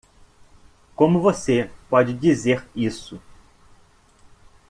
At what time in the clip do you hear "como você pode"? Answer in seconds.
0.95-2.11